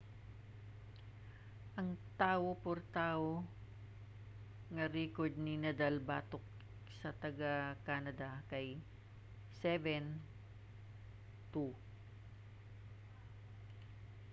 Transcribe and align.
ang 1.79 1.89
tawo-por-tawo 2.21 3.31
nga 4.73 4.85
rekord 4.97 5.33
ni 5.41 5.53
nadal 5.63 5.95
batok 6.09 6.45
sa 6.99 7.09
taga-canada 7.21 8.29
kay 8.51 8.67
7-2 9.61 11.69